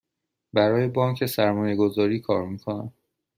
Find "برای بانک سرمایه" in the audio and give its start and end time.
0.53-1.75